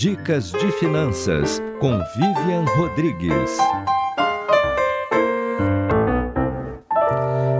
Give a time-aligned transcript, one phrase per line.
[0.00, 3.50] Dicas de Finanças com Vivian Rodrigues.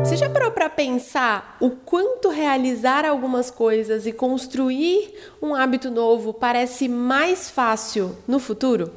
[0.03, 6.33] Você já parou para pensar o quanto realizar algumas coisas e construir um hábito novo
[6.33, 8.91] parece mais fácil no futuro?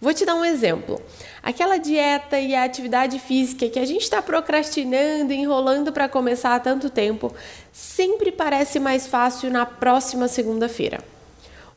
[0.00, 1.02] Vou te dar um exemplo.
[1.42, 6.60] Aquela dieta e a atividade física que a gente está procrastinando, enrolando para começar há
[6.60, 7.34] tanto tempo,
[7.72, 11.00] sempre parece mais fácil na próxima segunda-feira.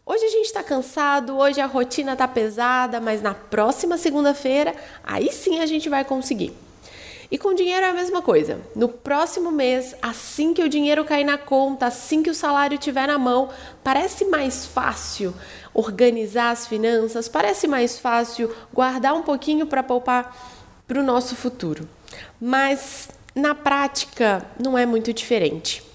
[0.05, 5.31] Hoje a gente está cansado, hoje a rotina está pesada, mas na próxima segunda-feira, aí
[5.31, 6.53] sim a gente vai conseguir.
[7.31, 8.59] E com dinheiro é a mesma coisa.
[8.75, 13.07] No próximo mês, assim que o dinheiro cair na conta, assim que o salário estiver
[13.07, 13.49] na mão,
[13.81, 15.33] parece mais fácil
[15.73, 20.37] organizar as finanças, parece mais fácil guardar um pouquinho para poupar
[20.85, 21.87] para o nosso futuro.
[22.41, 25.92] Mas na prática não é muito diferente.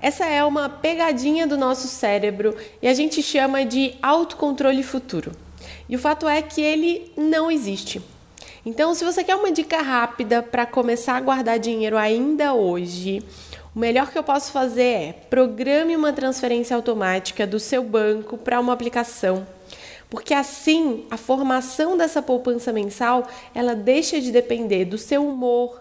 [0.00, 5.32] Essa é uma pegadinha do nosso cérebro e a gente chama de autocontrole futuro.
[5.88, 8.02] E o fato é que ele não existe.
[8.64, 13.22] Então, se você quer uma dica rápida para começar a guardar dinheiro ainda hoje,
[13.74, 18.58] o melhor que eu posso fazer é programe uma transferência automática do seu banco para
[18.58, 19.46] uma aplicação.
[20.10, 25.80] Porque assim, a formação dessa poupança mensal, ela deixa de depender do seu humor,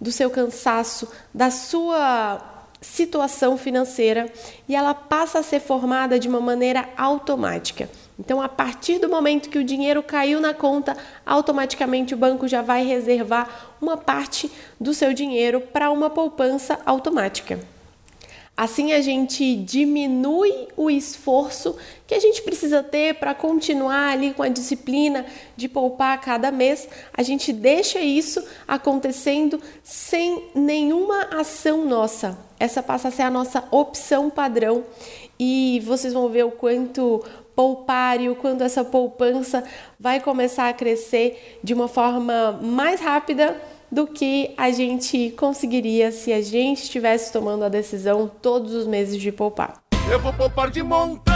[0.00, 4.32] do seu cansaço, da sua situação financeira
[4.68, 7.88] e ela passa a ser formada de uma maneira automática.
[8.18, 12.62] Então, a partir do momento que o dinheiro caiu na conta, automaticamente o banco já
[12.62, 17.60] vai reservar uma parte do seu dinheiro para uma poupança automática.
[18.58, 21.76] Assim a gente diminui o esforço
[22.08, 25.24] que a gente precisa ter para continuar ali com a disciplina
[25.56, 26.88] de poupar cada mês.
[27.16, 30.97] A gente deixa isso acontecendo sem nenhuma
[31.40, 32.38] ação nossa.
[32.58, 34.84] Essa passa a ser a nossa opção padrão
[35.38, 39.64] e vocês vão ver o quanto poupar e o quanto essa poupança
[39.98, 43.56] vai começar a crescer de uma forma mais rápida
[43.90, 49.20] do que a gente conseguiria se a gente estivesse tomando a decisão todos os meses
[49.20, 49.82] de poupar.
[50.10, 51.34] Eu vou poupar de montão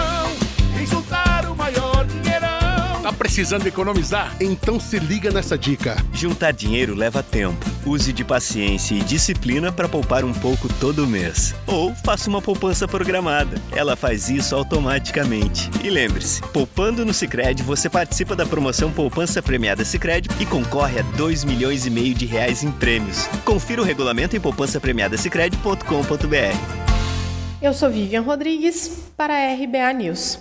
[0.81, 3.03] e juntar o maior dinheirão.
[3.03, 4.37] Tá precisando economizar?
[4.41, 5.97] Então se liga nessa dica.
[6.13, 7.72] Juntar dinheiro leva tempo.
[7.85, 11.55] Use de paciência e disciplina para poupar um pouco todo mês.
[11.67, 13.61] Ou faça uma poupança programada.
[13.73, 15.69] Ela faz isso automaticamente.
[15.83, 21.03] E lembre-se, poupando no Sicredi você participa da promoção Poupança Premiada Sicredi e concorre a
[21.17, 23.27] 2 milhões e meio de reais em prêmios.
[23.45, 26.93] Confira o regulamento em poupancapremiadasicredi.com.br.
[27.61, 30.39] Eu sou Vivian Rodrigues para a RBA News.